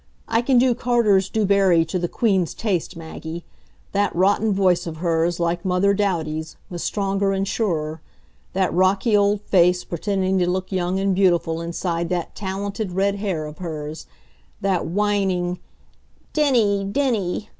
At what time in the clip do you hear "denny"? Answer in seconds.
16.33-16.83, 16.83-17.49